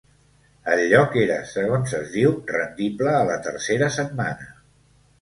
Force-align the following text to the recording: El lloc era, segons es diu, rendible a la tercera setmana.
El 0.75 0.81
lloc 0.93 1.17
era, 1.25 1.35
segons 1.51 1.95
es 1.99 2.11
diu, 2.15 2.35
rendible 2.57 3.15
a 3.15 3.23
la 3.31 3.39
tercera 3.51 3.95
setmana. 4.01 4.55